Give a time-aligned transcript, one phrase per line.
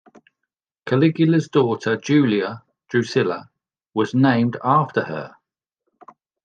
[0.87, 3.51] Caligula's daughter, Julia Drusilla
[3.93, 5.35] was named after her.